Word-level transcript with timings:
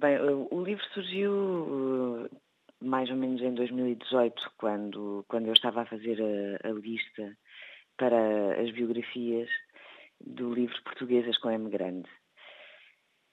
Bem, 0.00 0.16
o 0.50 0.62
livro 0.64 0.82
surgiu 0.94 2.26
mais 2.80 3.10
ou 3.10 3.16
menos 3.16 3.42
em 3.42 3.52
2018, 3.52 4.50
quando, 4.56 5.26
quando 5.28 5.48
eu 5.48 5.52
estava 5.52 5.82
a 5.82 5.84
fazer 5.84 6.16
a, 6.64 6.68
a 6.68 6.72
lista 6.72 7.36
para 7.98 8.58
as 8.58 8.70
biografias 8.70 9.50
do 10.18 10.54
livro 10.54 10.82
Portuguesas 10.84 11.36
com 11.36 11.50
M 11.50 11.68
Grande. 11.68 12.08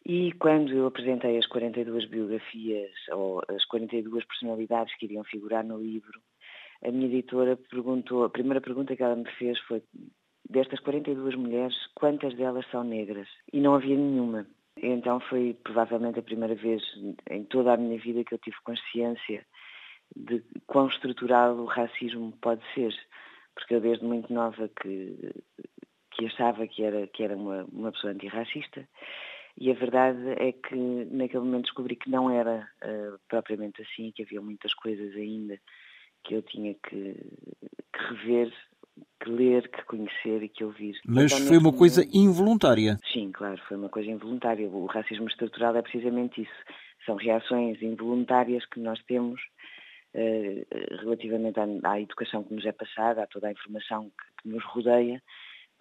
E 0.05 0.33
quando 0.33 0.73
eu 0.73 0.87
apresentei 0.87 1.37
as 1.37 1.47
42 1.47 2.03
biografias, 2.09 2.91
ou 3.13 3.41
as 3.47 3.63
42 3.63 4.25
personalidades 4.25 4.93
que 4.97 5.05
iriam 5.05 5.23
figurar 5.23 5.63
no 5.63 5.81
livro, 5.81 6.19
a 6.83 6.91
minha 6.91 7.07
editora 7.07 7.55
perguntou, 7.55 8.25
a 8.25 8.29
primeira 8.29 8.59
pergunta 8.59 8.93
que 8.93 9.03
ela 9.03 9.15
me 9.15 9.31
fez 9.37 9.57
foi, 9.61 9.81
destas 10.49 10.81
42 10.81 11.33
mulheres, 11.35 11.77
quantas 11.95 12.35
delas 12.35 12.69
são 12.69 12.83
negras? 12.83 13.29
E 13.53 13.61
não 13.61 13.73
havia 13.73 13.95
nenhuma. 13.95 14.45
Então 14.81 15.19
foi 15.19 15.57
provavelmente 15.63 16.19
a 16.19 16.23
primeira 16.23 16.55
vez 16.55 16.83
em 17.29 17.43
toda 17.45 17.73
a 17.73 17.77
minha 17.77 17.99
vida 17.99 18.23
que 18.23 18.33
eu 18.33 18.39
tive 18.39 18.57
consciência 18.63 19.45
de 20.15 20.43
quão 20.65 20.87
estrutural 20.87 21.55
o 21.55 21.65
racismo 21.65 22.31
pode 22.41 22.61
ser. 22.73 22.93
Porque 23.55 23.75
eu 23.75 23.81
desde 23.81 24.05
muito 24.05 24.31
nova 24.31 24.69
que, 24.81 25.33
que 26.11 26.25
achava 26.27 26.67
que 26.67 26.83
era, 26.83 27.07
que 27.07 27.23
era 27.23 27.35
uma, 27.35 27.65
uma 27.71 27.91
pessoa 27.91 28.13
antirracista 28.13 28.87
e 29.59 29.71
a 29.71 29.73
verdade 29.73 30.19
é 30.37 30.51
que 30.51 30.75
naquele 30.75 31.43
momento 31.43 31.63
descobri 31.63 31.95
que 31.95 32.11
não 32.11 32.29
era 32.29 32.69
uh, 32.83 33.19
propriamente 33.27 33.81
assim, 33.81 34.11
que 34.11 34.21
havia 34.21 34.39
muitas 34.39 34.73
coisas 34.75 35.15
ainda 35.15 35.59
que 36.23 36.35
eu 36.35 36.43
tinha 36.43 36.75
que, 36.75 37.15
que 37.91 38.03
rever 38.09 38.53
que 39.19 39.29
ler, 39.29 39.69
que 39.69 39.83
conhecer 39.83 40.43
e 40.43 40.49
que 40.49 40.63
ouvir. 40.63 40.99
Mas 41.05 41.31
então, 41.31 41.47
foi 41.47 41.57
uma 41.57 41.63
momento... 41.63 41.79
coisa 41.79 42.05
involuntária. 42.13 42.97
Sim, 43.11 43.31
claro, 43.31 43.59
foi 43.67 43.77
uma 43.77 43.89
coisa 43.89 44.09
involuntária. 44.09 44.67
O 44.67 44.85
racismo 44.85 45.27
estrutural 45.27 45.75
é 45.75 45.81
precisamente 45.81 46.41
isso. 46.41 46.75
São 47.05 47.15
reações 47.15 47.81
involuntárias 47.81 48.65
que 48.65 48.79
nós 48.79 49.01
temos 49.03 49.41
uh, 50.13 50.97
relativamente 51.01 51.59
à, 51.59 51.65
à, 51.91 52.01
educação 52.01 52.43
que 52.43 52.53
nos 52.53 52.65
é 52.65 52.71
passada, 52.71 53.23
a 53.23 53.27
toda 53.27 53.47
a 53.47 53.51
informação 53.51 54.09
que, 54.09 54.43
que 54.43 54.49
nos 54.49 54.63
rodeia, 54.65 55.21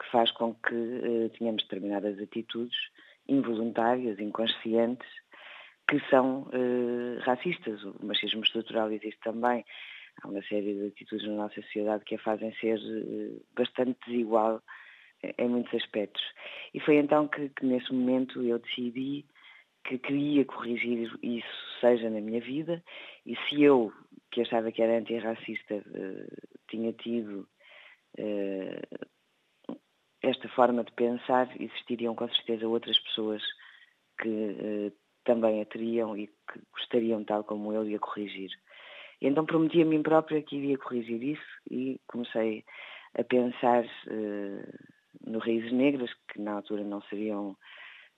que 0.00 0.11
faz 0.11 0.31
com 0.33 0.55
que 0.55 0.75
uh, 0.75 1.31
tenhamos 1.39 1.62
determinadas 1.64 2.19
atitudes 2.20 2.77
involuntárias, 3.28 4.20
inconscientes, 4.20 5.09
que 5.89 6.00
são 6.11 6.42
uh, 6.42 7.20
racistas. 7.20 7.83
O 7.83 8.05
machismo 8.05 8.42
estrutural 8.42 8.91
existe 8.91 9.20
também 9.22 9.64
há 10.22 10.28
uma 10.28 10.42
série 10.42 10.75
de 10.75 10.86
atitudes 10.89 11.27
na 11.27 11.34
nossa 11.34 11.61
sociedade 11.62 12.05
que 12.05 12.14
a 12.14 12.19
fazem 12.19 12.55
ser 12.56 12.78
eh, 12.78 13.41
bastante 13.55 13.98
desigual 14.06 14.62
em 15.39 15.48
muitos 15.48 15.75
aspectos. 15.75 16.22
E 16.75 16.81
foi 16.81 16.97
então 16.97 17.27
que, 17.28 17.48
que 17.50 17.64
nesse 17.64 17.92
momento 17.92 18.42
eu 18.42 18.59
decidi 18.59 19.25
que 19.84 19.98
queria 19.98 20.44
corrigir 20.44 21.11
isso, 21.22 21.81
seja 21.81 22.11
na 22.11 22.20
minha 22.20 22.41
vida, 22.41 22.83
e 23.25 23.37
se 23.37 23.62
eu, 23.62 23.92
que 24.31 24.42
achava 24.42 24.72
que 24.72 24.83
era 24.83 24.98
antirracista, 24.98 25.77
uh, 25.77 26.59
tinha 26.69 26.92
tido 26.92 27.48
esta 30.22 30.48
forma 30.48 30.83
de 30.83 30.91
pensar, 30.92 31.48
existiriam 31.61 32.14
com 32.14 32.27
certeza 32.31 32.67
outras 32.67 32.98
pessoas 32.98 33.42
que 34.19 34.91
também 35.22 35.61
a 35.61 35.67
teriam 35.67 36.17
e 36.17 36.28
que 36.28 36.61
gostariam, 36.72 37.22
tal 37.25 37.44
como 37.44 37.72
eu, 37.72 37.84
de 37.84 37.94
a 37.94 37.98
corrigir. 37.98 38.50
E 39.20 39.27
então 39.27 39.47
prometi 39.47 39.83
a 39.83 39.84
mim 39.84 40.03
própria 40.03 40.42
que 40.42 40.56
iria 40.56 40.78
corrigir 40.78 41.22
isso 41.22 41.61
e 41.70 42.00
comecei 42.06 42.64
a 43.19 43.25
pensar 43.25 43.84
uh, 43.84 44.78
no 45.27 45.39
Raízes 45.39 45.72
Negras, 45.72 46.11
que 46.28 46.41
na 46.41 46.53
altura 46.53 46.84
não 46.84 47.00
seriam 47.03 47.56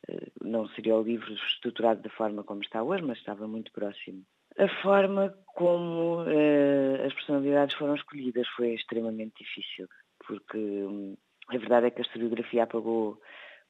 uh, 0.08 0.32
não 0.42 0.69
seria 0.70 0.96
o 0.96 1.02
livro 1.02 1.32
estruturado 1.32 2.02
da 2.02 2.10
forma 2.10 2.42
como 2.42 2.62
está 2.62 2.82
hoje, 2.82 3.02
mas 3.02 3.19
estava 3.19 3.46
muito 3.46 3.72
próximo. 3.72 4.24
A 4.58 4.69
forma 4.82 5.32
como 5.54 6.22
uh, 6.22 7.06
as 7.06 7.14
personalidades 7.14 7.76
foram 7.76 7.94
escolhidas 7.94 8.48
foi 8.48 8.74
extremamente 8.74 9.44
difícil, 9.44 9.86
porque 10.26 10.59
um, 10.59 11.16
a 11.48 11.56
verdade 11.56 11.86
é 11.86 11.91
que 11.91 12.00
a 12.00 12.04
historiografia 12.04 12.65
apagou 12.65 13.20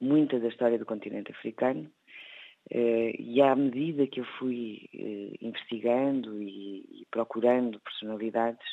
muita 0.00 0.38
da 0.40 0.48
história 0.48 0.78
do 0.78 0.86
continente 0.86 1.30
africano 1.30 1.90
e 2.70 3.40
à 3.40 3.54
medida 3.56 4.06
que 4.06 4.20
eu 4.20 4.24
fui 4.38 4.88
uh, 4.94 5.46
investigando 5.46 6.42
e, 6.42 7.06
procurando 7.10 7.80
personalidades, 7.80 8.66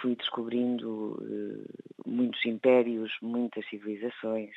fui 0.00 0.14
descobrindo 0.14 1.18
uh, 1.20 2.08
muitos 2.08 2.44
impérios, 2.44 3.12
muitas 3.20 3.68
civilizações, 3.68 4.54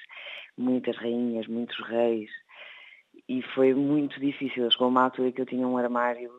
muitas 0.58 0.96
rainhas, 0.98 1.48
muitos 1.48 1.78
reis, 1.88 2.30
e 3.28 3.42
foi 3.42 3.74
muito 3.74 4.20
difícil. 4.20 4.70
Chegou 4.70 4.90
uma 4.90 5.06
altura 5.06 5.32
que 5.32 5.42
eu 5.42 5.46
tinha 5.46 5.68
um 5.68 5.78
armário, 5.78 6.32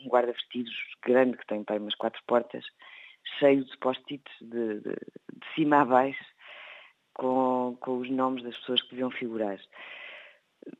um 0.00 0.08
guarda-vestidos 0.08 0.72
grande, 1.04 1.36
que 1.36 1.46
tem 1.46 1.64
para 1.64 1.80
umas 1.80 1.94
quatro 1.94 2.22
portas, 2.26 2.64
cheio 3.38 3.64
de 3.64 3.76
post-its 3.78 4.32
de, 4.40 4.80
de, 4.80 4.90
de, 4.90 5.46
cima 5.54 5.82
a 5.82 5.84
baixo, 5.84 6.24
com, 7.14 7.76
com 7.80 7.98
os 7.98 8.10
nomes 8.10 8.42
das 8.42 8.56
pessoas 8.58 8.82
que 8.82 8.90
deviam 8.90 9.10
figurar. 9.10 9.58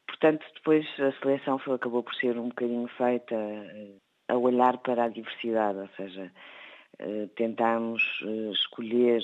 Portanto, 0.06 0.44
depois 0.54 0.86
a 0.98 1.12
seleção 1.20 1.58
foi, 1.58 1.74
acabou 1.74 2.02
por 2.02 2.14
ser 2.14 2.38
um 2.38 2.48
bocadinho 2.48 2.88
feita 2.96 3.34
eh, 3.34 3.92
a 4.28 4.36
olhar 4.36 4.78
para 4.78 5.04
a 5.04 5.08
diversidade, 5.08 5.78
ou 5.78 5.88
seja, 5.96 6.32
eh, 6.98 7.28
tentámos 7.36 8.02
eh, 8.24 8.50
escolher 8.52 9.22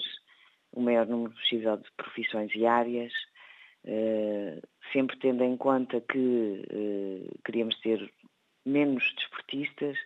o 0.72 0.80
maior 0.80 1.06
número 1.06 1.32
possível 1.32 1.76
de 1.76 1.90
profissões 1.96 2.50
e 2.54 2.66
áreas, 2.66 3.12
sempre 4.92 5.18
tendo 5.18 5.42
em 5.42 5.56
conta 5.56 6.00
que 6.00 6.62
queríamos 7.44 7.78
ter 7.80 8.10
menos 8.64 9.12
desportistas 9.16 9.98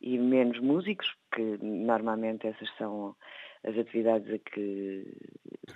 e 0.00 0.16
menos 0.16 0.60
músicos, 0.60 1.12
porque 1.28 1.58
normalmente 1.60 2.46
essas 2.46 2.70
são 2.78 3.14
as 3.64 3.76
atividades 3.76 4.32
a 4.32 4.38
que. 4.38 5.04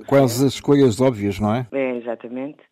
Quase 0.06 0.46
as 0.46 0.54
escolhas 0.54 1.00
óbvias, 1.00 1.40
não 1.40 1.54
é? 1.54 1.66
É, 1.72 1.96
exatamente 1.96 2.62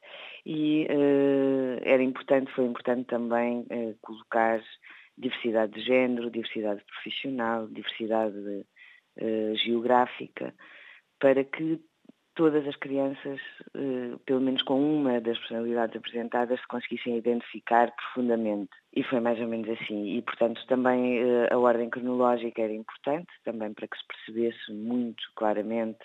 e 0.46 0.86
uh, 0.88 1.80
era 1.82 2.00
importante, 2.00 2.52
foi 2.52 2.66
importante 2.66 3.08
também 3.08 3.62
uh, 3.62 3.96
colocar 4.00 4.62
diversidade 5.18 5.72
de 5.72 5.80
género, 5.80 6.30
diversidade 6.30 6.84
profissional, 6.84 7.66
diversidade 7.66 8.38
uh, 8.38 9.56
geográfica, 9.56 10.54
para 11.18 11.42
que 11.42 11.80
todas 12.36 12.64
as 12.68 12.76
crianças, 12.76 13.40
pelo 14.26 14.42
menos 14.42 14.62
com 14.62 14.78
uma 14.78 15.18
das 15.22 15.38
personalidades 15.38 15.96
apresentadas, 15.96 16.60
se 16.60 16.68
conseguissem 16.68 17.16
identificar 17.16 17.90
profundamente. 17.92 18.68
E 18.94 19.02
foi 19.04 19.20
mais 19.20 19.40
ou 19.40 19.48
menos 19.48 19.70
assim. 19.70 20.18
E, 20.18 20.20
portanto, 20.20 20.60
também 20.66 21.18
a 21.50 21.56
ordem 21.56 21.88
cronológica 21.88 22.60
era 22.60 22.74
importante, 22.74 23.28
também 23.42 23.72
para 23.72 23.88
que 23.88 23.96
se 23.96 24.06
percebesse 24.06 24.70
muito 24.70 25.24
claramente 25.34 26.04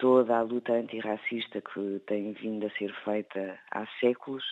toda 0.00 0.38
a 0.38 0.42
luta 0.42 0.72
antirracista 0.72 1.60
que 1.60 2.00
tem 2.06 2.32
vindo 2.32 2.66
a 2.66 2.70
ser 2.70 2.92
feita 3.04 3.58
há 3.70 3.86
séculos 4.00 4.42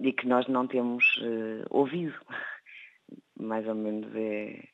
e 0.00 0.12
que 0.12 0.28
nós 0.28 0.46
não 0.46 0.66
temos 0.66 1.04
uh, 1.18 1.64
ouvido. 1.70 2.14
Mais 3.40 3.66
ou 3.66 3.74
menos 3.74 4.14
é, 4.14 4.68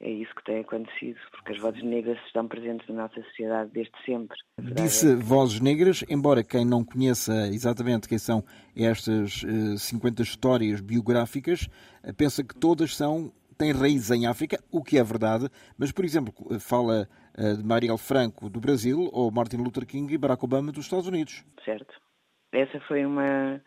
é 0.00 0.10
isso 0.10 0.34
que 0.34 0.44
tem 0.44 0.60
acontecido, 0.60 1.18
porque 1.30 1.52
as 1.52 1.58
vozes 1.58 1.82
negras 1.82 2.18
estão 2.26 2.48
presentes 2.48 2.88
na 2.88 3.02
nossa 3.02 3.22
sociedade 3.22 3.70
desde 3.72 3.92
sempre. 4.04 4.36
Disse 4.58 5.12
é 5.12 5.14
vozes 5.14 5.60
negras, 5.60 6.04
embora 6.08 6.42
quem 6.42 6.64
não 6.64 6.82
conheça 6.82 7.48
exatamente 7.48 8.08
quem 8.08 8.18
são 8.18 8.42
estas 8.74 9.42
uh, 9.42 9.74
eh, 9.74 9.78
50 9.78 10.22
histórias 10.22 10.80
biográficas, 10.80 11.68
uh, 12.02 12.14
pensa 12.14 12.42
que 12.42 12.54
todas 12.54 12.96
são 12.96 13.32
têm 13.56 13.72
raízes 13.72 14.10
em 14.10 14.26
África, 14.26 14.62
o 14.70 14.82
que 14.82 14.98
é 14.98 15.04
verdade, 15.04 15.48
mas, 15.78 15.90
por 15.90 16.04
exemplo, 16.04 16.34
fala 16.60 17.02
eh, 17.02 17.25
de 17.36 17.64
Marielle 17.64 17.98
Franco 17.98 18.48
do 18.48 18.60
Brasil 18.60 19.10
ou 19.12 19.30
Martin 19.30 19.58
Luther 19.58 19.86
King 19.86 20.12
e 20.12 20.18
Barack 20.18 20.44
Obama 20.44 20.72
dos 20.72 20.84
Estados 20.84 21.06
Unidos. 21.06 21.44
Certo. 21.64 21.94
Essa 22.52 22.80
foi 22.80 23.04
uma, 23.04 23.60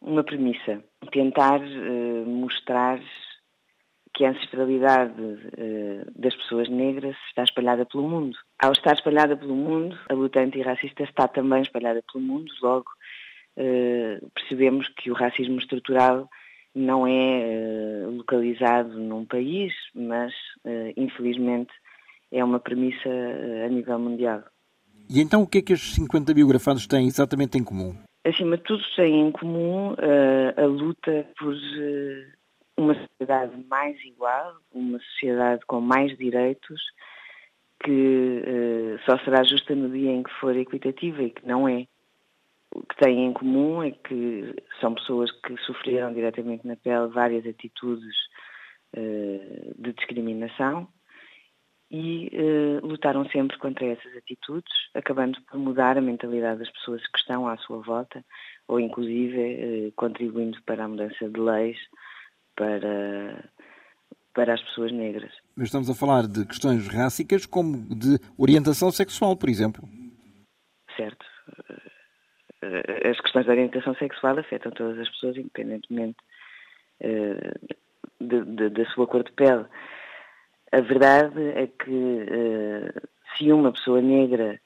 uma 0.00 0.22
premissa. 0.22 0.82
Tentar 1.10 1.60
uh, 1.60 2.26
mostrar 2.26 3.00
que 4.14 4.24
a 4.24 4.30
ancestralidade 4.30 5.20
uh, 5.20 6.12
das 6.14 6.34
pessoas 6.34 6.68
negras 6.68 7.16
está 7.28 7.44
espalhada 7.44 7.86
pelo 7.86 8.08
mundo. 8.08 8.36
Ao 8.62 8.72
estar 8.72 8.94
espalhada 8.94 9.36
pelo 9.36 9.54
mundo, 9.54 9.98
a 10.10 10.14
luta 10.14 10.40
antirracista 10.40 11.02
está 11.04 11.26
também 11.28 11.62
espalhada 11.62 12.02
pelo 12.12 12.24
mundo, 12.24 12.52
logo 12.62 12.90
uh, 13.56 14.30
percebemos 14.34 14.88
que 14.88 15.10
o 15.10 15.14
racismo 15.14 15.58
estrutural 15.58 16.28
não 16.74 17.06
é 17.06 18.04
localizado 18.06 18.98
num 18.98 19.24
país, 19.24 19.72
mas 19.94 20.34
infelizmente 20.94 21.72
é 22.36 22.44
uma 22.44 22.60
premissa 22.60 23.08
eh, 23.08 23.64
a 23.64 23.68
nível 23.68 23.98
mundial. 23.98 24.44
E 25.08 25.20
então 25.20 25.42
o 25.42 25.46
que 25.46 25.58
é 25.58 25.62
que 25.62 25.72
os 25.72 25.94
50 25.94 26.34
biografados 26.34 26.86
têm 26.86 27.06
exatamente 27.06 27.56
em 27.56 27.64
comum? 27.64 27.96
Acima 28.24 28.56
de 28.56 28.64
tudo 28.64 28.82
têm 28.96 29.28
em 29.28 29.30
comum 29.30 29.92
uh, 29.92 30.60
a 30.60 30.66
luta 30.66 31.26
por 31.38 31.54
uh, 31.54 32.26
uma 32.76 32.94
sociedade 32.94 33.52
mais 33.68 33.96
igual, 34.04 34.56
uma 34.72 34.98
sociedade 34.98 35.64
com 35.66 35.80
mais 35.80 36.16
direitos, 36.18 36.80
que 37.84 38.42
uh, 38.42 38.98
só 39.06 39.16
será 39.24 39.44
justa 39.44 39.74
no 39.74 39.88
dia 39.88 40.10
em 40.10 40.24
que 40.24 40.32
for 40.40 40.56
equitativa 40.56 41.22
e 41.22 41.30
que 41.30 41.46
não 41.46 41.68
é. 41.68 41.86
o 42.74 42.80
que 42.80 42.96
têm 42.96 43.26
em 43.26 43.32
comum 43.32 43.82
é 43.82 43.92
que 43.92 44.56
são 44.80 44.92
pessoas 44.92 45.30
que 45.30 45.56
sofreram 45.58 46.12
diretamente 46.12 46.66
na 46.66 46.76
pele 46.76 47.06
várias 47.08 47.46
atitudes 47.46 48.14
de 49.78 49.92
discriminação 49.92 50.88
e 51.90 52.30
uh, 52.32 52.86
lutaram 52.86 53.24
sempre 53.30 53.56
contra 53.58 53.86
essas 53.86 54.16
atitudes, 54.16 54.72
acabando 54.94 55.40
por 55.42 55.58
mudar 55.58 55.96
a 55.96 56.00
mentalidade 56.00 56.58
das 56.58 56.70
pessoas 56.70 57.06
que 57.06 57.18
estão 57.18 57.48
à 57.48 57.56
sua 57.58 57.78
volta, 57.78 58.24
ou 58.66 58.80
inclusive 58.80 59.88
uh, 59.88 59.92
contribuindo 59.92 60.60
para 60.64 60.84
a 60.84 60.88
mudança 60.88 61.28
de 61.28 61.40
leis 61.40 61.78
para, 62.56 63.48
para 64.34 64.54
as 64.54 64.62
pessoas 64.62 64.90
negras. 64.92 65.32
Mas 65.54 65.66
estamos 65.66 65.88
a 65.88 65.94
falar 65.94 66.26
de 66.26 66.44
questões 66.46 66.88
rássicas 66.88 67.46
como 67.46 67.76
de 67.94 68.18
orientação 68.36 68.90
sexual, 68.90 69.36
por 69.36 69.48
exemplo. 69.48 69.88
Certo. 70.96 71.24
Eh, 72.62 73.10
as 73.10 73.20
questões 73.20 73.46
da 73.46 73.52
orientação 73.52 73.94
sexual 73.96 74.38
afetam 74.38 74.72
todas 74.72 74.98
as 74.98 75.08
pessoas, 75.10 75.36
independentemente 75.36 76.16
de, 78.20 78.44
de, 78.44 78.70
da 78.70 78.84
sua 78.92 79.06
cor 79.06 79.22
de 79.22 79.32
pele. 79.32 79.66
A 80.76 80.80
verdade 80.82 81.40
é 81.54 81.68
que 81.68 81.90
uh, 81.90 83.08
se 83.34 83.50
uma 83.50 83.72
pessoa 83.72 84.02
negra 84.02 84.60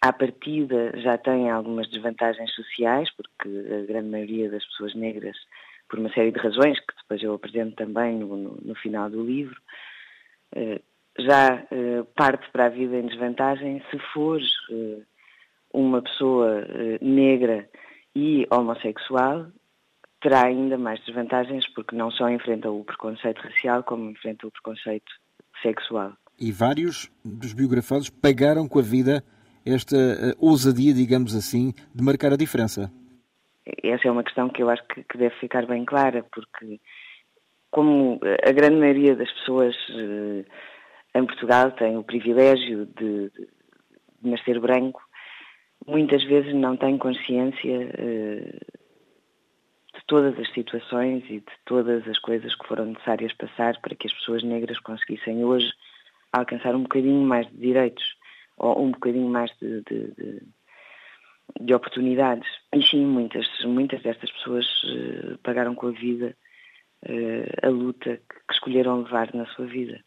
à 0.00 0.12
partida 0.12 0.92
já 0.94 1.18
tem 1.18 1.50
algumas 1.50 1.90
desvantagens 1.90 2.54
sociais, 2.54 3.10
porque 3.10 3.48
a 3.48 3.84
grande 3.84 4.08
maioria 4.08 4.48
das 4.48 4.64
pessoas 4.64 4.94
negras, 4.94 5.36
por 5.88 5.98
uma 5.98 6.08
série 6.10 6.30
de 6.30 6.38
razões, 6.38 6.78
que 6.78 6.94
depois 7.02 7.20
eu 7.20 7.34
apresento 7.34 7.74
também 7.74 8.16
no, 8.16 8.36
no, 8.36 8.76
final 8.76 9.10
do 9.10 9.24
livro, 9.24 9.60
uh, 10.54 10.80
já 11.18 11.56
uh, 11.56 12.04
parte 12.14 12.48
para 12.52 12.66
a 12.66 12.68
vida 12.68 12.96
em 12.98 13.08
desvantagem. 13.08 13.82
Se 13.90 13.98
for 14.12 14.40
uma 15.72 16.00
pessoa 16.00 16.64
negra 17.00 17.68
e 18.14 18.46
homossexual, 18.52 19.48
terá 20.20 20.46
ainda 20.46 20.78
mais 20.78 21.04
desvantagens 21.04 21.66
porque 21.74 21.96
não 21.96 22.12
só 22.12 22.30
enfrenta 22.30 22.70
o 22.70 22.84
preconceito 22.84 23.40
racial, 23.40 23.82
como 23.82 24.10
enfrenta 24.10 24.46
o 24.46 24.50
preconceito 24.52 25.12
sexual. 25.62 26.12
E 26.38 26.52
vários 26.52 27.10
dos 27.24 27.52
biografados 27.52 28.10
pagaram 28.10 28.68
com 28.68 28.78
a 28.78 28.82
vida 28.82 29.24
esta 29.64 29.96
uh, 29.96 30.36
ousadia, 30.38 30.92
digamos 30.92 31.34
assim, 31.34 31.72
de 31.94 32.02
marcar 32.02 32.32
a 32.32 32.36
diferença. 32.36 32.92
Essa 33.82 34.06
é 34.06 34.10
uma 34.10 34.22
questão 34.22 34.48
que 34.48 34.62
eu 34.62 34.70
acho 34.70 34.86
que, 34.86 35.02
que 35.02 35.18
deve 35.18 35.34
ficar 35.40 35.66
bem 35.66 35.84
clara, 35.84 36.24
porque 36.32 36.80
como 37.70 38.20
a 38.46 38.52
grande 38.52 38.76
maioria 38.76 39.16
das 39.16 39.30
pessoas 39.32 39.74
uh, 39.90 40.44
em 41.14 41.26
Portugal 41.26 41.72
tem 41.72 41.96
o 41.96 42.04
privilégio 42.04 42.86
de, 42.86 43.30
de, 43.30 44.30
nascer 44.30 44.60
branco, 44.60 45.02
muitas 45.86 46.22
vezes 46.24 46.54
não 46.54 46.76
tem 46.76 46.96
consciência 46.96 47.78
uh, 47.78 48.85
todas 50.06 50.38
as 50.38 50.52
situações 50.52 51.24
e 51.24 51.40
de 51.40 51.52
todas 51.64 52.06
as 52.08 52.18
coisas 52.18 52.54
que 52.54 52.66
foram 52.66 52.86
necessárias 52.86 53.32
passar 53.34 53.80
para 53.80 53.94
que 53.94 54.06
as 54.06 54.12
pessoas 54.12 54.42
negras 54.42 54.78
conseguissem 54.80 55.44
hoje 55.44 55.70
alcançar 56.32 56.74
um 56.74 56.82
bocadinho 56.82 57.22
mais 57.22 57.46
de 57.48 57.56
direitos 57.56 58.04
ou 58.56 58.84
um 58.84 58.90
bocadinho 58.92 59.28
mais 59.28 59.50
de, 59.60 59.82
de, 59.82 60.08
de, 60.12 60.42
de 61.60 61.74
oportunidades. 61.74 62.48
E 62.74 62.82
sim, 62.82 63.04
muitas, 63.04 63.46
muitas 63.64 64.02
destas 64.02 64.30
pessoas 64.32 64.66
uh, 64.84 65.38
pagaram 65.42 65.74
com 65.74 65.88
a 65.88 65.92
vida 65.92 66.36
uh, 67.04 67.66
a 67.66 67.68
luta 67.68 68.16
que, 68.16 68.34
que, 68.46 68.54
escolheram 68.54 69.02
levar 69.02 69.34
na 69.34 69.46
sua 69.46 69.66
vida. 69.66 70.00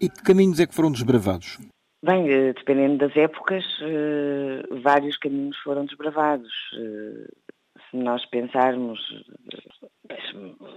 E 0.00 0.08
que 0.08 0.22
caminhos 0.22 0.60
é 0.60 0.66
que 0.66 0.74
foram 0.74 0.92
desbravados? 0.92 1.58
Bem, 2.02 2.24
uh, 2.24 2.54
dependendo 2.54 2.98
das 2.98 3.16
épocas, 3.16 3.64
vários 4.82 5.16
caminhos 5.18 5.56
foram 5.58 5.84
desbravados 5.84 6.52
se 7.90 7.96
nós 7.96 8.24
pensarmos, 8.26 9.00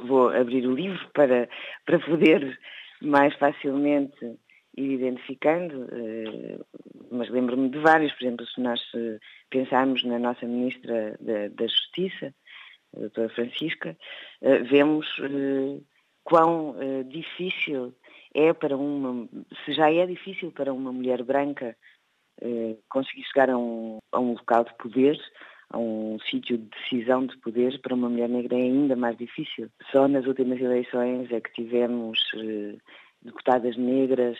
vou 0.06 0.30
abrir 0.30 0.65
o 0.68 0.75
livro 0.75 1.07
para, 1.13 1.48
para 1.86 2.00
poder 2.00 2.60
mais 3.01 3.33
facilmente 3.36 4.38
ir 4.75 4.94
identificando, 4.94 5.88
eh, 5.92 6.60
mas 7.12 7.30
lembro-me 7.30 7.69
de 7.69 7.80
vários, 7.80 8.12
por 8.13 8.24
exemplo, 8.24 8.48
se 8.48 8.62
nós 8.62 8.81
eh, 8.95 9.19
pensarmos 9.50 10.04
na 10.04 10.18
nossa 10.18 10.45
Ministra 10.45 11.15
da, 11.19 11.48
da 11.50 11.68
Justiça, 11.68 12.33
a 12.95 13.00
doutora 13.01 13.30
Francisca, 13.30 13.95
eh, 14.42 14.59
vemos 14.59 15.06
quão 16.24 16.75
difícil 17.07 17.94
é 18.33 18.54
para 18.54 18.77
uma, 18.77 19.27
se 19.63 19.74
já 19.74 19.92
é 19.92 20.06
difícil 20.07 20.51
para 20.51 20.74
uma 20.74 20.92
mulher 20.92 21.21
branca 21.21 21.75
conseguir 22.89 23.24
chegar 23.25 23.50
a 23.50 23.57
um, 23.57 24.00
a 24.12 24.19
um 24.19 24.31
local 24.31 24.63
de 24.63 24.74
poder, 24.75 25.19
a 25.69 25.77
um 25.77 26.18
sítio 26.30 26.57
de 26.57 26.69
decisão 26.69 27.25
de 27.25 27.38
poder, 27.38 27.80
para 27.81 27.95
uma 27.95 28.10
mulher 28.10 28.30
negra 28.30 28.56
é 28.56 28.62
ainda 28.62 28.95
mais 28.95 29.18
difícil. 29.18 29.69
Só 29.92 30.07
nas 30.07 30.25
últimas 30.25 30.60
eleições 30.60 31.31
é 31.31 31.42
que 31.42 31.54
tivemos 31.54 32.19
eh, 32.36 32.75
deputadas 33.24 33.75
negras 33.77 34.38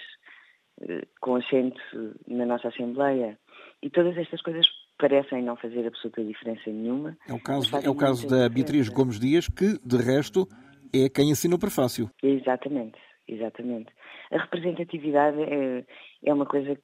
eh, 0.81 1.06
com 1.22 1.36
assento 1.36 1.81
na 2.28 2.46
nossa 2.46 2.68
Assembleia. 2.68 3.38
E 3.81 3.90
todas 3.90 4.18
estas 4.18 4.42
coisas 4.42 4.66
parecem 4.98 5.44
não 5.44 5.56
fazer 5.56 5.86
absoluta 5.86 6.24
diferença 6.24 6.70
nenhuma. 6.70 7.18
É 7.28 7.34
o 7.34 7.40
caso, 7.40 7.76
é 7.78 7.90
o 7.90 7.96
caso 7.96 8.28
da 8.28 8.48
Beatriz 8.48 8.90
Gomes 8.90 9.19
Dias, 9.19 9.48
que, 9.48 9.78
de 9.86 9.98
resto, 9.98 10.48
é 10.94 11.10
quem 11.10 11.31
assina 11.31 11.56
o 11.56 11.60
prefácio. 11.60 12.10
Exatamente, 12.22 12.98
exatamente. 13.28 13.92
A 14.31 14.38
representatividade 14.38 15.42
é, 15.42 15.84
é 16.24 16.34
uma 16.34 16.46
coisa 16.46 16.78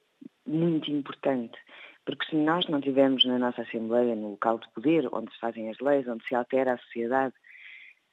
muito 0.45 0.91
importante. 0.91 1.57
Porque 2.09 2.25
se 2.25 2.35
nós 2.35 2.67
não 2.67 2.81
tivermos 2.81 3.23
na 3.23 3.37
nossa 3.37 3.61
Assembleia, 3.61 4.15
no 4.15 4.31
local 4.31 4.57
de 4.57 4.67
poder, 4.69 5.07
onde 5.13 5.31
se 5.31 5.39
fazem 5.39 5.69
as 5.69 5.77
leis, 5.77 6.07
onde 6.07 6.27
se 6.27 6.33
altera 6.33 6.73
a 6.73 6.77
sociedade, 6.79 7.35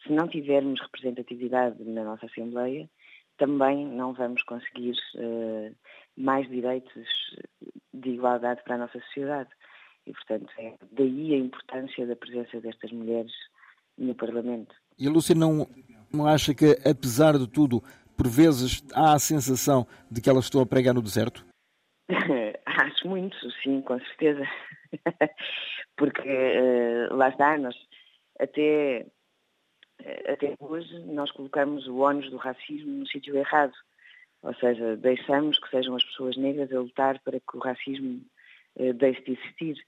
se 0.02 0.12
não 0.12 0.28
tivermos 0.28 0.82
representatividade 0.82 1.82
na 1.82 2.04
nossa 2.04 2.26
Assembleia, 2.26 2.90
também 3.38 3.87
não 3.87 4.12
vamos 4.12 4.43
conseguir 4.43 4.96
uh, 5.14 5.75
mais 6.14 6.46
direitos 6.46 7.08
de 7.94 8.10
igualdade 8.10 8.62
para 8.64 8.75
a 8.75 8.78
nossa 8.81 9.00
sociedade. 9.00 9.48
E, 10.06 10.12
portanto, 10.12 10.52
é 10.58 10.75
daí 10.93 11.32
a 11.32 11.38
importância 11.38 12.06
da 12.06 12.16
presença 12.16 12.60
destas 12.60 12.93
mulheres 12.93 13.32
no 13.96 14.14
Parlamento. 14.14 14.75
E 14.98 15.06
a 15.06 15.10
Lúcia 15.10 15.34
não, 15.34 15.66
não 16.12 16.26
acha 16.26 16.54
que, 16.54 16.78
apesar 16.87 17.38
de 17.38 17.48
tudo, 17.48 17.82
por 18.14 18.28
vezes 18.28 18.84
há 18.93 19.14
a 19.14 19.19
sensação 19.19 19.87
de 20.10 20.20
que 20.20 20.28
elas 20.28 20.44
estão 20.44 20.60
a 20.60 20.66
pregar 20.66 20.93
no 20.93 21.00
deserto? 21.00 21.46
Acho 22.76 23.08
muito, 23.08 23.50
sim, 23.62 23.81
com 23.81 23.99
certeza. 23.99 24.46
Porque 25.96 26.28
uh, 26.28 27.14
lá 27.14 27.31
está, 27.31 27.56
nós 27.56 27.75
até, 28.38 29.06
eh, 29.99 30.32
até 30.32 30.55
hoje 30.61 30.99
nós 31.06 31.31
colocamos 31.31 31.87
o 31.87 32.00
ónus 32.00 32.31
do 32.31 32.37
racismo 32.37 32.90
no 32.90 33.06
sítio 33.06 33.34
errado. 33.34 33.72
Ou 34.43 34.55
seja, 34.56 34.94
deixamos 34.98 35.58
que 35.58 35.70
sejam 35.70 35.96
as 35.96 36.05
pessoas 36.05 36.36
negras 36.36 36.70
a 36.70 36.79
lutar 36.79 37.19
para 37.20 37.41
que 37.41 37.56
o 37.56 37.60
racismo 37.60 38.20
uh, 38.77 38.93
deixe 38.93 39.22
de 39.22 39.32
existir. 39.32 39.82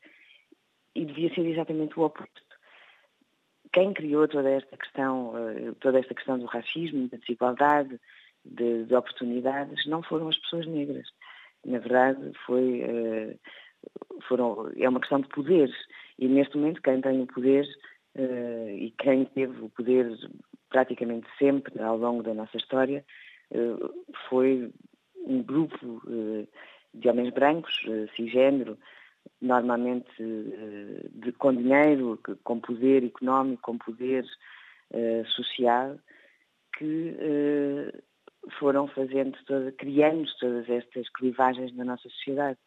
E 0.94 1.04
devia 1.04 1.32
ser 1.34 1.46
exatamente 1.46 1.98
o 2.00 2.04
oposto. 2.04 2.42
Quem 3.70 3.92
criou 3.92 4.26
toda 4.26 4.48
esta 4.48 4.78
questão, 4.78 5.34
toda 5.78 6.00
esta 6.00 6.14
questão 6.14 6.38
do 6.38 6.46
racismo, 6.46 7.06
da 7.06 7.18
desigualdade, 7.18 8.00
de, 8.42 8.84
de 8.86 8.94
oportunidades, 8.94 9.86
não 9.86 10.02
foram 10.02 10.28
as 10.28 10.38
pessoas 10.38 10.66
negras 10.66 11.06
na 11.64 11.78
verdade, 11.78 12.32
foi, 12.46 12.80
eh, 12.82 13.36
foram, 14.26 14.70
é 14.76 14.88
uma 14.88 15.00
questão 15.00 15.20
de 15.20 15.28
poderes. 15.28 15.74
E 16.18 16.28
neste 16.28 16.56
momento, 16.56 16.82
quem 16.82 17.00
tem 17.00 17.20
o 17.20 17.26
poder 17.26 17.66
eh, 18.14 18.76
e 18.78 18.90
quem 18.98 19.24
teve 19.26 19.60
o 19.62 19.68
poder 19.70 20.16
praticamente 20.70 21.26
sempre 21.38 21.80
ao 21.80 21.96
longo 21.96 22.22
da 22.22 22.34
nossa 22.34 22.56
história 22.56 23.04
eh, 23.50 23.76
foi 24.28 24.70
um 25.26 25.42
grupo 25.42 26.00
de 26.94 27.08
homens 27.08 27.32
brancos, 27.34 27.74
cisgênero, 28.16 28.78
normalmente 29.42 30.10
de, 31.12 31.32
com 31.32 31.54
dinheiro, 31.54 32.18
com 32.44 32.60
poder 32.60 33.04
económico, 33.04 33.60
com 33.60 33.76
poder 33.76 34.24
social, 35.26 35.98
que 36.78 37.14
foram 38.58 38.88
fazendo, 38.88 39.36
toda, 39.46 39.72
todas 40.38 40.68
estas 40.68 41.08
clivagens 41.10 41.74
na 41.74 41.84
nossa 41.84 42.08
sociedade. 42.08 42.58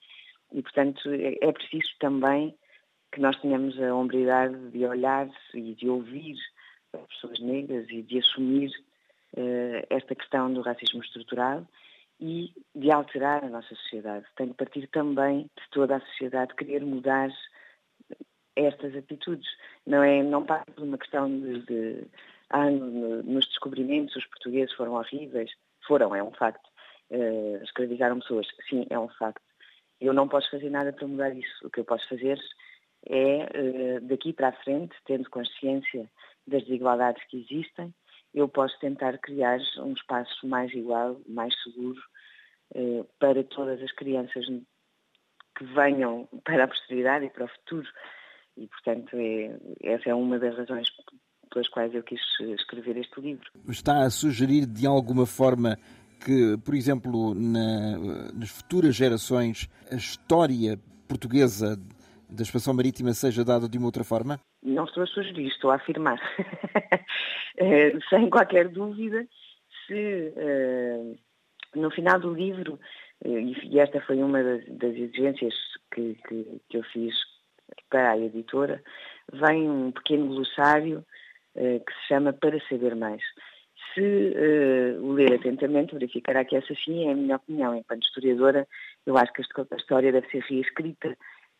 E, 0.54 0.62
portanto, 0.62 1.10
é, 1.10 1.38
é 1.42 1.52
preciso 1.52 1.90
também 2.00 2.56
que 3.12 3.20
nós 3.20 3.40
tenhamos 3.42 3.80
a 3.82 3.94
hombridade 3.94 4.72
de 4.72 4.86
olhar 4.86 5.30
e 5.54 5.74
de 5.76 5.90
ouvir 5.90 6.36
as 6.94 7.08
pessoas 7.08 7.40
negras 7.40 7.88
e 7.90 8.02
de 8.02 8.20
assumir 8.20 8.70
uh, 9.38 9.86
esta 9.90 10.16
questão 10.16 10.54
do 10.54 10.62
racismo 10.62 11.02
estrutural 11.02 11.66
e 12.20 12.54
de 12.76 12.92
alterar 12.92 13.44
a 13.44 13.50
nossa 13.50 13.76
sociedade. 13.76 14.26
Tem 14.36 14.48
de 14.48 14.54
partir 14.54 14.88
também 14.88 15.44
de 15.44 15.70
toda 15.72 15.98
a 15.98 16.02
sociedade 16.02 16.56
querer 16.56 16.82
mudar 16.86 17.30
estas 18.56 18.96
atitudes. 18.96 19.48
Não 19.86 20.04
é, 20.04 20.22
não 20.22 20.46
passa 20.46 20.66
por 20.72 20.84
uma 20.84 20.98
questão 20.98 21.30
de, 21.30 21.60
de 21.62 22.08
ah, 22.52 22.70
nos 22.70 23.48
descobrimentos 23.48 24.16
os 24.16 24.26
portugueses 24.26 24.74
foram 24.74 24.94
horríveis. 24.94 25.52
Foram, 25.88 26.16
é 26.16 26.24
um 26.24 26.32
facto. 26.32 26.70
Uh, 27.10 27.62
escravizaram 27.64 28.20
pessoas, 28.20 28.48
sim, 28.70 28.86
é 28.90 28.98
um 28.98 29.10
facto. 29.10 29.44
Eu 30.00 30.14
não 30.14 30.28
posso 30.28 30.50
fazer 30.50 30.70
nada 30.70 30.94
para 30.94 31.08
mudar 31.08 31.36
isso. 31.36 31.68
O 31.68 31.70
que 31.70 31.80
eu 31.80 31.86
posso 31.86 32.08
fazer 32.08 32.40
é 33.08 34.00
daqui 34.02 34.32
para 34.32 34.50
a 34.50 34.64
frente, 34.64 34.96
tendo 35.06 35.30
consciência 35.30 36.10
das 36.48 36.64
desigualdades 36.64 37.24
que 37.28 37.42
existem, 37.42 37.94
eu 38.34 38.48
posso 38.48 38.80
tentar 38.80 39.18
criar 39.18 39.60
um 39.80 39.94
espaço 39.94 40.48
mais 40.48 40.72
igual, 40.74 41.20
mais 41.28 41.54
seguro 41.64 42.02
para 43.20 43.44
todas 43.44 43.82
as 43.82 43.92
crianças 43.92 44.46
que 45.58 45.66
venham 45.66 46.28
para 46.44 46.64
a 46.64 46.68
posteridade 46.68 47.26
e 47.26 47.30
para 47.30 47.46
o 47.46 47.50
futuro. 47.50 47.88
E, 48.58 48.68
portanto, 48.68 49.16
é, 49.16 49.58
essa 49.84 50.10
é 50.10 50.16
uma 50.16 50.40
das 50.40 50.58
razões 50.58 50.90
pelas 51.52 51.68
quais 51.70 51.94
eu 51.94 52.02
quis 52.04 52.20
escrever 52.40 52.98
este 52.98 53.20
livro. 53.20 53.50
Está 53.68 54.04
a 54.04 54.10
sugerir 54.10 54.66
de 54.66 54.88
alguma 54.88 55.26
forma 55.26 55.78
que, 56.24 56.58
por 56.64 56.74
exemplo, 56.74 57.34
na, 57.36 57.98
nas 58.34 58.50
futuras 58.50 58.96
gerações, 58.96 59.70
a 59.92 59.96
história 59.96 60.80
portuguesa 61.08 61.78
da 62.30 62.44
expansão 62.44 62.74
marítima 62.74 63.14
seja 63.14 63.44
dada 63.44 63.68
de 63.68 63.78
uma 63.78 63.88
outra 63.88 64.04
forma? 64.04 64.40
Não 64.64 64.86
estou 64.86 65.04
a 65.04 65.08
sugerir, 65.08 65.48
estou 65.48 65.72
a 65.72 65.76
afirmar. 65.76 66.20
Eh, 67.58 67.92
sem 68.10 68.30
qualquer 68.30 68.70
dúvida, 68.70 69.28
se 69.86 70.34
uh, 70.36 71.16
no 71.76 71.92
final 71.92 72.18
do 72.18 72.34
livro, 72.34 72.80
e 73.24 73.78
esta 73.78 74.02
foi 74.02 74.24
uma 74.24 74.42
das, 74.42 74.96
exigências 74.96 75.54
que, 75.94 76.16
que, 76.28 76.62
que 76.70 76.78
eu 76.78 76.84
fiz 76.84 77.14
para 77.90 78.12
a 78.12 78.18
editora, 78.18 78.82
vem 79.34 79.70
um 79.70 79.92
pequeno 79.92 80.28
glossário 80.28 81.06
que 81.54 81.94
se 81.94 82.08
chama 82.08 82.34
Para 82.34 82.60
Saber 82.70 82.96
Mais. 82.96 83.22
Se 83.94 84.02
uh, 84.02 85.04
o 85.04 85.14
ler 85.14 85.34
atentamente, 85.34 85.94
verificará 85.94 86.46
que 86.46 86.56
essa 86.56 86.74
sim 86.76 87.08
é 87.08 87.12
a 87.12 87.16
minha 87.16 87.36
opinião. 87.36 87.76
Enquanto 87.76 88.04
historiadora, 88.04 88.68
eu 89.06 89.18
acho 89.18 89.34
que 89.34 89.42
a 89.42 89.76
história 89.76 90.12
deve 90.12 90.30
ser 90.30 90.44
reescrita. 90.44 91.18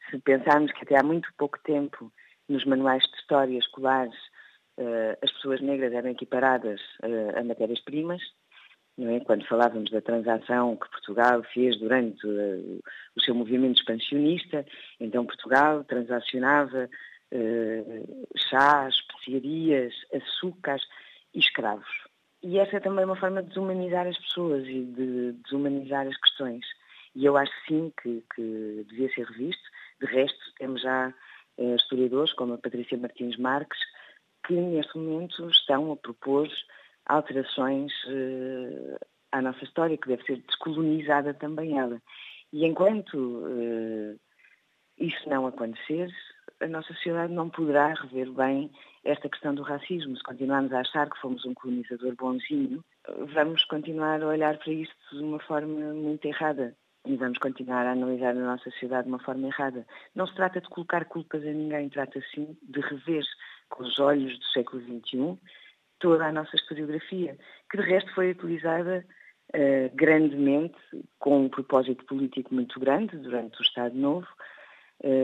Se 0.10 0.18
pensarmos 0.20 0.72
que 0.72 0.84
até 0.84 1.00
há 1.00 1.04
muito 1.04 1.30
pouco 1.38 1.60
tempo, 1.64 2.12
nos 2.48 2.66
manuais 2.66 3.04
de 3.04 3.18
história 3.18 3.58
escolares, 3.58 4.16
uh, 4.80 5.18
as 5.22 5.32
pessoas 5.32 5.62
negras 5.62 5.94
eram 5.94 6.10
equiparadas 6.10 6.80
a 7.36 7.44
matérias-primas, 7.44 8.22
é? 9.00 9.20
quando 9.22 9.48
falávamos 9.48 9.90
da 9.90 10.02
transação 10.02 10.76
que 10.76 10.90
Portugal 10.90 11.44
fez 11.54 11.78
durante 11.80 12.26
uh, 12.26 12.82
o 13.16 13.22
seu 13.22 13.34
movimento 13.34 13.80
expansionista, 13.80 14.66
então 15.00 15.26
Portugal 15.26 15.84
transacionava 15.84 16.90
uh, 17.34 18.28
chá, 18.38 18.88
especiarias, 18.88 19.94
açúcares 20.14 20.84
e 21.34 21.40
escravos. 21.40 21.88
E 22.44 22.58
essa 22.58 22.78
é 22.78 22.80
também 22.80 23.06
uma 23.06 23.16
forma 23.16 23.44
de 23.44 23.50
desumanizar 23.50 24.08
as 24.08 24.18
pessoas 24.18 24.66
e 24.68 24.84
de 24.84 25.34
desumanizar 25.44 26.08
as 26.08 26.18
questões. 26.18 26.66
E 27.16 27.26
eu 27.26 27.38
acho 27.38 27.52
sim 27.68 27.94
que, 28.02 28.24
que 28.34 28.86
devia 28.90 29.14
ser 29.14 29.26
revisto. 29.28 29.64
De 30.00 30.08
resto, 30.08 30.40
temos 30.58 30.82
já 30.82 31.14
uh, 31.58 31.76
historiadores 31.76 32.34
como 32.34 32.54
a 32.54 32.58
Patrícia 32.58 32.98
Martins 32.98 33.38
Marques, 33.38 33.80
que 34.46 34.54
neste 34.54 34.98
momento 34.98 35.48
estão 35.50 35.92
a 35.92 35.98
propor 35.98 36.50
alterações 37.06 37.92
uh, 38.06 38.98
à 39.32 39.42
nossa 39.42 39.64
história, 39.64 39.98
que 39.98 40.08
deve 40.08 40.24
ser 40.24 40.38
descolonizada 40.38 41.34
também 41.34 41.78
ela. 41.78 42.02
E 42.52 42.66
enquanto 42.66 43.16
uh, 43.16 44.20
isso 44.98 45.30
não 45.30 45.46
acontecer, 45.46 46.10
a 46.62 46.68
nossa 46.68 46.94
sociedade 46.94 47.34
não 47.34 47.50
poderá 47.50 47.94
rever 47.94 48.32
bem 48.32 48.72
esta 49.04 49.28
questão 49.28 49.54
do 49.54 49.64
racismo. 49.64 50.16
Se 50.16 50.24
continuarmos 50.24 50.72
a 50.74 50.82
achar 50.82 51.10
que 51.10 51.20
fomos 51.20 51.44
um 51.46 51.54
colonizador 51.54 52.16
bonzinho, 52.16 52.84
vamos 53.34 53.64
continuar 53.66 54.22
a 54.22 54.28
olhar 54.28 54.58
para 54.58 54.72
isto 54.72 54.96
de 55.12 55.24
uma 55.24 55.40
forma 55.40 55.94
muito 55.94 56.26
errada. 56.26 56.76
E 57.06 57.16
vamos 57.16 57.40
continuar 57.40 57.88
a 57.88 57.94
analisar 57.94 58.32
a 58.32 58.34
nossa 58.40 58.70
sociedade 58.70 59.06
de 59.06 59.10
uma 59.10 59.20
forma 59.20 59.48
errada. 59.48 59.86
Não 60.14 60.28
se 60.28 60.36
trata 60.36 60.62
de 60.62 60.70
colocar 60.70 61.06
culpas 61.06 61.42
a 61.44 61.52
ninguém, 61.52 61.90
trata 61.90 62.22
sim 62.34 62.56
de 62.62 62.80
rever 62.80 63.24
com 63.70 63.84
os 63.84 64.00
olhos 64.00 64.38
do 64.38 64.46
século 64.46 64.82
XXI 64.84 65.40
toda 66.02 66.26
a 66.26 66.32
nossa 66.32 66.56
historiografia, 66.56 67.38
que 67.70 67.78
de 67.78 67.84
resto 67.84 68.14
foi 68.14 68.32
utilizada 68.32 69.06
uh, 69.56 69.96
grandemente, 69.96 70.76
com 71.20 71.46
um 71.46 71.50
propósito 71.50 72.04
político 72.06 72.54
muito 72.54 72.78
grande 72.80 73.16
durante 73.18 73.60
o 73.60 73.64
Estado 73.64 73.96
Novo, 73.96 74.28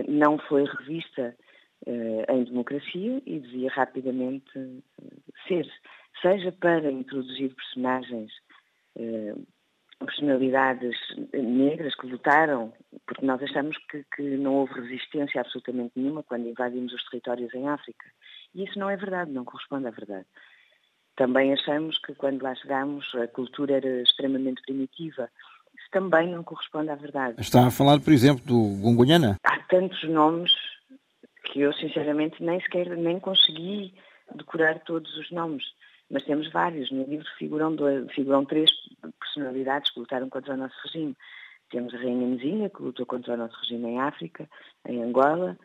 não 0.08 0.38
foi 0.40 0.66
revista 0.66 1.36
uh, 1.86 2.32
em 2.32 2.44
democracia 2.44 3.22
e 3.26 3.40
devia 3.40 3.70
rapidamente 3.70 4.84
ser, 5.48 5.68
seja 6.22 6.52
para 6.52 6.92
introduzir 6.92 7.54
personagens, 7.54 8.32
personalidades 10.00 10.96
negras 11.34 11.96
que 11.96 12.08
votaram, 12.08 12.74
porque 13.06 13.26
nós 13.26 13.42
achamos 13.42 13.78
que, 13.90 14.04
que 14.16 14.24
não 14.38 14.56
houve 14.56 14.74
resistência 14.74 15.42
absolutamente 15.42 15.94
nenhuma 15.96 16.24
quando 16.24 16.48
invadimos 16.48 16.94
os 16.94 17.04
territórios 17.10 17.54
em 17.54 17.68
África. 17.68 18.06
E 18.54 18.64
isso 18.64 18.78
não 18.78 18.90
é 18.90 18.96
verdade, 18.96 19.32
não 19.32 19.46
corresponde 19.46 19.88
à 19.88 19.92
verdade. 19.92 20.26
Também 21.16 21.52
achamos 21.52 21.98
que 22.00 22.14
quando 22.14 22.44
lá 22.44 22.54
chegamos 22.56 23.14
a 23.16 23.28
cultura 23.28 23.78
era 23.78 24.02
extremamente 24.02 24.62
primitiva. 24.62 25.30
Também 25.92 26.30
não 26.30 26.44
corresponde 26.44 26.90
à 26.90 26.96
verdade. 26.96 27.40
Está 27.40 27.68
a 27.68 27.72
falar, 27.72 28.00
por 28.00 28.12
exemplo, 28.12 28.44
do 28.46 28.82
Gongonhana? 28.82 29.38
Há 29.44 29.60
tantos 29.70 30.04
nomes 30.10 30.52
que 31.46 31.62
eu 31.62 31.74
sinceramente 31.74 32.44
nem 32.44 32.60
sequer 32.62 32.96
nem 32.98 33.20
consegui 33.20 33.94
decorar 34.36 34.80
todos 34.80 35.16
os 35.18 35.32
nomes. 35.32 35.64
Mas 36.10 36.24
temos 36.24 36.52
vários. 36.52 36.92
No 36.92 37.04
livro 37.04 37.26
figuram, 37.38 37.76
dois, 37.76 38.12
figuram 38.14 38.46
três 38.46 38.70
personalidades 39.20 39.92
que 39.92 40.00
lutaram 40.00 40.30
contra 40.30 40.54
o 40.54 40.58
nosso 40.58 40.76
regime. 40.84 41.16
Temos 41.70 41.94
a 41.94 41.98
Rainha 41.98 42.28
Mezinha, 42.28 42.70
que 42.70 42.82
lutou 42.82 43.06
contra 43.06 43.34
o 43.34 43.38
nosso 43.38 43.60
regime 43.60 43.90
em 43.90 44.00
África, 44.00 44.48
em 44.88 45.04
Angola, 45.04 45.58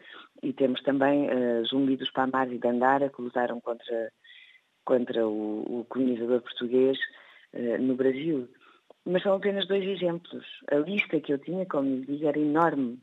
e 0.42 0.52
temos 0.52 0.82
também 0.82 1.28
uh, 1.28 1.64
Zumbi 1.66 1.96
dos 1.96 2.10
Palmares 2.10 2.52
e 2.52 2.58
Dandara, 2.58 3.08
que 3.08 3.22
lutaram 3.22 3.60
contra 3.60 4.12
contra 4.84 5.24
o, 5.24 5.80
o 5.80 5.86
colonizador 5.88 6.40
português 6.40 6.98
uh, 7.54 7.80
no 7.80 7.94
Brasil. 7.94 8.48
Mas 9.04 9.22
são 9.22 9.34
apenas 9.34 9.66
dois 9.66 9.84
exemplos. 9.84 10.44
A 10.70 10.76
lista 10.76 11.20
que 11.20 11.32
eu 11.32 11.38
tinha, 11.38 11.66
como 11.66 11.88
lhe 11.88 12.06
digo, 12.06 12.26
era 12.26 12.38
enorme 12.38 13.00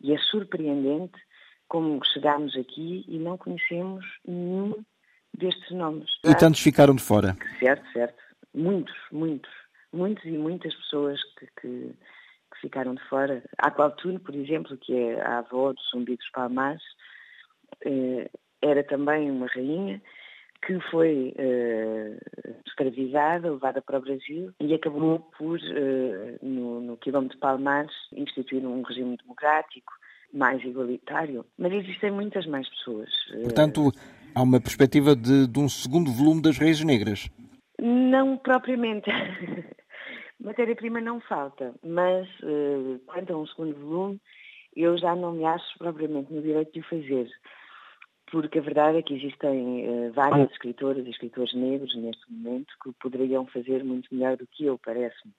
e 0.00 0.12
é 0.12 0.18
surpreendente 0.18 1.18
como 1.66 2.04
chegámos 2.04 2.56
aqui 2.56 3.04
e 3.08 3.18
não 3.18 3.36
conhecemos 3.36 4.04
nenhum 4.26 4.74
destes 5.36 5.70
nomes. 5.70 6.08
E 6.24 6.34
tantos 6.34 6.60
ficaram 6.60 6.94
de 6.94 7.02
fora? 7.02 7.36
Certo, 7.58 7.84
certo. 7.92 8.22
Muitos, 8.54 8.96
muitos. 9.12 9.50
Muitos 9.92 10.24
e 10.24 10.32
muitas 10.32 10.74
pessoas 10.74 11.20
que, 11.38 11.46
que, 11.60 11.94
que 12.52 12.60
ficaram 12.60 12.94
de 12.94 13.02
fora. 13.08 13.42
A 13.58 13.70
Qualtune, 13.70 14.18
por 14.18 14.34
exemplo, 14.34 14.76
que 14.76 14.94
é 14.94 15.20
a 15.20 15.38
avó 15.38 15.72
do 15.72 15.80
Zumbi 15.90 16.16
dos 16.16 16.30
Palmares, 16.30 16.82
eh, 17.84 18.30
era 18.60 18.82
também 18.84 19.30
uma 19.30 19.46
rainha 19.46 20.02
que 20.66 20.78
foi 20.90 21.34
uh, 21.38 22.60
escravizada, 22.66 23.50
levada 23.50 23.80
para 23.80 23.98
o 23.98 24.02
Brasil 24.02 24.52
e 24.60 24.74
acabou 24.74 25.20
por, 25.38 25.58
uh, 25.58 26.38
no, 26.42 26.80
no 26.80 26.96
quilômetro 26.96 27.36
de 27.36 27.40
Palmares, 27.40 27.94
instituir 28.12 28.66
um 28.66 28.82
regime 28.82 29.16
democrático 29.16 29.92
mais 30.32 30.62
igualitário. 30.62 31.44
Mas 31.56 31.72
existem 31.72 32.10
muitas 32.10 32.46
mais 32.46 32.68
pessoas. 32.68 33.08
Eh, 33.32 33.42
Portanto, 33.44 33.90
há 34.34 34.42
uma 34.42 34.60
perspectiva 34.60 35.16
de, 35.16 35.46
de 35.46 35.58
um 35.58 35.68
segundo 35.68 36.12
volume 36.12 36.42
das 36.42 36.58
Raízes 36.58 36.84
Negras? 36.84 37.30
Não 37.80 38.36
propriamente. 38.36 39.08
Matéria-prima 40.38 41.00
não 41.00 41.18
falta, 41.20 41.74
mas 41.82 42.28
quanto 43.06 43.32
a 43.32 43.38
um 43.38 43.46
segundo 43.46 43.74
volume, 43.74 44.20
eu 44.76 44.96
já 44.96 45.16
não 45.16 45.32
me 45.32 45.44
acho 45.44 45.78
propriamente 45.78 46.32
no 46.32 46.40
direito 46.42 46.72
de 46.72 46.80
o 46.80 46.84
fazer 46.84 47.28
porque 48.30 48.58
a 48.58 48.62
verdade 48.62 48.98
é 48.98 49.02
que 49.02 49.14
existem 49.14 49.88
uh, 49.88 50.12
várias 50.12 50.50
escritoras 50.50 51.06
e 51.06 51.10
escritores 51.10 51.54
negros 51.54 51.94
neste 51.96 52.30
momento 52.32 52.74
que 52.82 52.92
poderiam 53.00 53.46
fazer 53.46 53.82
muito 53.84 54.12
melhor 54.14 54.36
do 54.36 54.46
que 54.46 54.66
eu, 54.66 54.78
parece-me. 54.78 55.32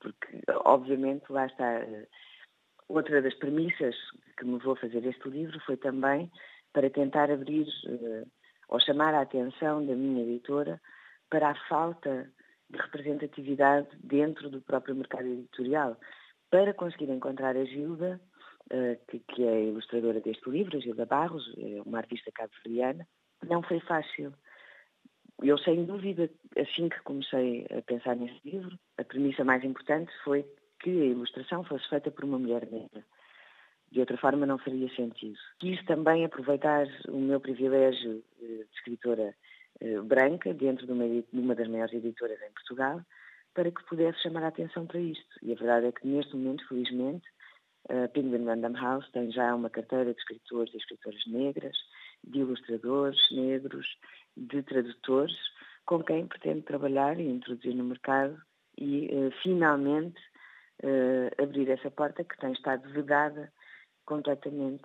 Porque, 0.00 0.40
obviamente, 0.64 1.24
lá 1.30 1.46
está. 1.46 1.80
Uh, 1.80 2.06
outra 2.88 3.20
das 3.20 3.34
premissas 3.34 3.94
que 4.36 4.44
me 4.44 4.58
vou 4.58 4.76
fazer 4.76 5.04
este 5.04 5.28
livro 5.28 5.58
foi 5.60 5.76
também 5.76 6.30
para 6.72 6.90
tentar 6.90 7.30
abrir 7.30 7.66
uh, 7.86 8.26
ou 8.68 8.80
chamar 8.80 9.14
a 9.14 9.22
atenção 9.22 9.84
da 9.84 9.94
minha 9.94 10.22
editora 10.22 10.80
para 11.30 11.50
a 11.50 11.68
falta 11.68 12.30
de 12.68 12.78
representatividade 12.78 13.88
dentro 14.02 14.50
do 14.50 14.60
próprio 14.60 14.94
mercado 14.94 15.26
editorial, 15.26 15.96
para 16.50 16.74
conseguir 16.74 17.10
encontrar 17.10 17.56
a 17.56 17.64
Gilda 17.64 18.20
que, 19.08 19.18
que, 19.20 19.44
é 19.44 19.64
ilustradora 19.64 20.20
deste 20.20 20.48
livro, 20.50 20.80
Gilda 20.80 21.06
Barros, 21.06 21.52
é 21.58 21.80
uma 21.82 21.98
artista 21.98 22.32
cabo-verdiana, 22.32 23.06
não 23.46 23.62
foi 23.62 23.80
fácil. 23.80 24.32
Eu, 25.42 25.58
sem 25.58 25.84
dúvida, 25.84 26.30
assim 26.56 26.88
que 26.88 27.00
comecei 27.02 27.66
a 27.70 27.82
pensar 27.82 28.16
neste 28.16 28.40
livro, 28.48 28.78
a 28.96 29.04
premissa 29.04 29.44
mais 29.44 29.62
importante 29.64 30.10
foi 30.24 30.44
que 30.80 30.90
a 30.90 31.04
ilustração 31.04 31.62
fosse 31.64 31.88
feita 31.88 32.10
por 32.10 32.24
uma 32.24 32.38
mulher 32.38 32.66
negra. 32.70 33.04
De 33.90 34.00
outra 34.00 34.16
forma, 34.16 34.46
não 34.46 34.58
faria 34.58 34.88
sentido. 34.94 35.38
Quis 35.58 35.82
também 35.84 36.24
aproveitar 36.24 36.86
o 37.08 37.18
meu 37.18 37.40
privilégio 37.40 38.22
eh, 38.40 38.46
de 38.46 38.76
escritora 38.76 39.34
eh, 39.80 40.00
branca, 40.00 40.52
dentro 40.52 40.86
de 40.86 40.92
uma, 40.92 41.06
de 41.06 41.24
uma 41.32 41.54
das 41.54 41.68
maiores 41.68 41.94
editoras 41.94 42.40
em 42.42 42.52
Portugal, 42.52 43.00
para 43.54 43.70
que 43.70 43.84
pudesse 43.84 44.22
chamar 44.22 44.42
a 44.42 44.48
atenção 44.48 44.86
para 44.86 45.00
isto. 45.00 45.36
E 45.42 45.52
a 45.52 45.56
verdade 45.56 45.86
é 45.86 45.92
que, 45.92 46.06
neste 46.06 46.34
momento, 46.34 46.66
felizmente, 46.66 47.26
A 47.88 48.08
Penguin 48.08 48.44
Random 48.44 48.72
House 48.72 49.08
tem 49.12 49.30
já 49.30 49.54
uma 49.54 49.70
carteira 49.70 50.12
de 50.12 50.18
escritores 50.18 50.74
e 50.74 50.76
escritoras 50.76 51.22
negras, 51.26 51.76
de 52.24 52.40
ilustradores 52.40 53.18
negros, 53.30 53.86
de 54.36 54.62
tradutores, 54.62 55.36
com 55.84 56.02
quem 56.02 56.26
pretende 56.26 56.62
trabalhar 56.62 57.18
e 57.18 57.28
introduzir 57.28 57.74
no 57.74 57.84
mercado 57.84 58.36
e, 58.76 59.06
uh, 59.06 59.30
finalmente, 59.42 60.20
uh, 60.82 61.42
abrir 61.42 61.70
essa 61.70 61.90
porta 61.90 62.24
que 62.24 62.36
tem 62.38 62.52
estado 62.52 62.88
vedada 62.90 63.52
completamente. 64.04 64.84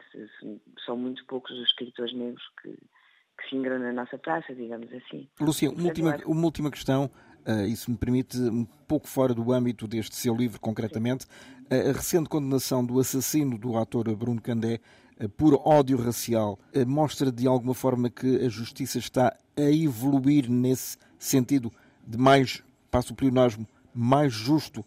São 0.85 0.95
muito 0.95 1.25
poucos 1.25 1.51
os 1.51 1.69
escritores 1.69 2.13
negros 2.13 2.43
que, 2.61 2.69
que 2.71 3.49
se 3.49 3.55
ingram 3.55 3.79
na 3.79 3.91
nossa 3.91 4.17
praça, 4.17 4.53
digamos 4.53 4.91
assim. 4.93 5.27
Lúcia, 5.39 5.71
uma 5.71 5.87
última, 5.87 6.17
uma 6.25 6.45
última 6.45 6.71
questão, 6.71 7.09
uh, 7.47 7.65
isso 7.65 7.89
me 7.91 7.97
permite, 7.97 8.37
um 8.37 8.65
pouco 8.87 9.07
fora 9.07 9.33
do 9.33 9.51
âmbito 9.51 9.87
deste 9.87 10.15
seu 10.15 10.35
livro, 10.35 10.59
concretamente, 10.59 11.25
a 11.69 11.91
recente 11.93 12.27
condenação 12.27 12.85
do 12.85 12.99
assassino 12.99 13.57
do 13.57 13.77
ator 13.77 14.13
Bruno 14.15 14.41
Candé 14.41 14.79
uh, 15.19 15.29
por 15.29 15.55
ódio 15.65 15.97
racial 15.97 16.59
mostra 16.85 17.31
de 17.31 17.47
alguma 17.47 17.73
forma 17.73 18.09
que 18.09 18.45
a 18.45 18.49
justiça 18.49 18.97
está 18.97 19.35
a 19.57 19.71
evoluir 19.71 20.49
nesse 20.49 20.97
sentido 21.17 21.71
de 22.05 22.17
mais, 22.17 22.63
passo 22.89 23.13
o 23.13 23.15
pleonasmo, 23.15 23.67
mais 23.93 24.33
justo 24.33 24.83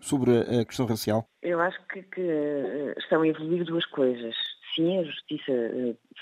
sobre 0.00 0.38
a 0.38 0.64
questão 0.64 0.86
racial? 0.86 1.24
Eu 1.42 1.60
acho 1.60 1.78
que, 1.88 2.02
que 2.02 2.94
estão 2.98 3.22
a 3.22 3.28
evoluir 3.28 3.64
duas 3.64 3.84
coisas. 3.86 4.34
Sim, 4.74 4.98
a 4.98 5.04
justiça 5.04 5.52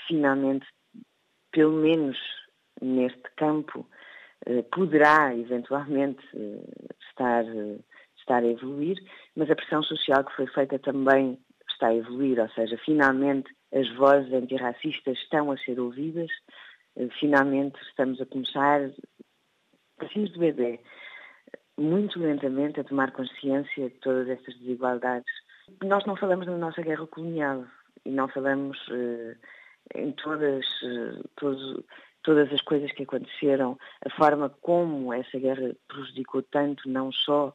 finalmente 0.07 0.65
pelo 1.55 1.71
menos 1.71 2.17
neste 2.81 3.23
campo, 3.37 3.87
eh, 3.89 3.94
poderá 4.71 5.35
eventualmente 5.35 6.23
eh, 6.35 6.61
estar, 7.09 7.45
eh, 7.45 7.79
estar 8.17 8.43
a 8.43 8.47
evoluir, 8.47 8.97
mas 9.35 9.49
a 9.49 9.55
pressão 9.55 9.81
social 9.83 10.23
que 10.23 10.35
foi 10.35 10.47
feita 10.47 10.77
também 10.79 11.39
está 11.69 11.87
a 11.87 11.95
evoluir, 11.95 12.39
ou 12.39 12.49
seja, 12.49 12.77
finalmente 12.77 13.51
as 13.73 13.89
vozes 13.95 14.31
antirracistas 14.31 15.17
estão 15.17 15.51
a 15.51 15.57
ser 15.57 15.79
ouvidas, 15.79 16.29
finalmente 17.19 17.77
estamos 17.81 18.21
a 18.21 18.25
começar, 18.25 18.89
preciso 19.97 20.33
de 20.33 20.39
bebê, 20.39 20.79
muito 21.77 22.17
lentamente 22.17 22.79
a 22.79 22.85
tomar 22.85 23.11
consciência 23.11 23.89
de 23.89 23.95
todas 23.95 24.29
estas 24.29 24.55
desigualdades. 24.59 25.29
Nós 25.83 26.05
não 26.05 26.15
falamos 26.15 26.45
da 26.45 26.57
nossa 26.57 26.81
guerra 26.81 27.05
colonial 27.07 27.65
e 28.05 28.11
não 28.11 28.29
falamos 28.29 28.77
em 29.93 30.13
todas, 30.13 30.65
todos, 31.35 31.83
todas 32.25 32.51
as 32.51 32.61
coisas 32.61 32.91
que 32.91 33.03
aconteceram, 33.03 33.77
a 34.03 34.09
forma 34.09 34.49
como 34.61 35.13
essa 35.13 35.37
guerra 35.37 35.75
prejudicou 35.87 36.41
tanto 36.41 36.89
não 36.89 37.11
só 37.11 37.53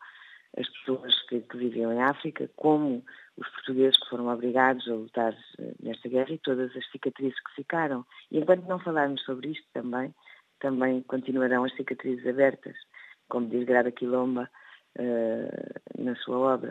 as 0.56 0.68
pessoas 0.68 1.20
que, 1.28 1.40
que 1.40 1.56
viviam 1.56 1.92
em 1.92 2.02
África, 2.02 2.48
como 2.56 3.04
os 3.36 3.48
portugueses 3.48 3.98
que 3.98 4.08
foram 4.08 4.28
obrigados 4.28 4.88
a 4.88 4.94
lutar 4.94 5.32
eh, 5.58 5.72
nesta 5.82 6.08
guerra 6.08 6.32
e 6.32 6.38
todas 6.38 6.74
as 6.76 6.90
cicatrizes 6.90 7.38
que 7.40 7.54
ficaram. 7.54 8.04
E 8.30 8.38
enquanto 8.38 8.66
não 8.66 8.78
falarmos 8.78 9.22
sobre 9.22 9.50
isto 9.50 9.66
também, 9.72 10.14
também 10.60 11.02
continuarão 11.02 11.64
as 11.64 11.74
cicatrizes 11.74 12.26
abertas, 12.26 12.76
como 13.28 13.48
diz 13.48 13.64
Grada 13.64 13.90
Quilomba 13.90 14.48
uh, 14.98 16.02
na 16.02 16.14
sua 16.16 16.38
obra. 16.54 16.68